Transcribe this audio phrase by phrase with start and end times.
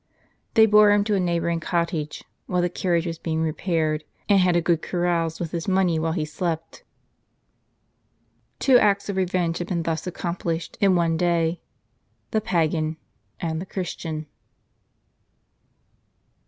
[0.55, 4.55] They bore him to a neighboring cottage, while the carriage was being repaired, and had
[4.55, 6.83] a good carouse with his money while he slept.
[8.57, 11.61] Two acts of revenge had been thus accomplished in one day,—
[12.31, 12.97] the pagan
[13.39, 14.25] and the Christian.